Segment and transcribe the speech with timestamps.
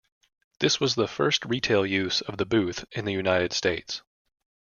[0.61, 4.01] This was the first retail use of the booth in the United States.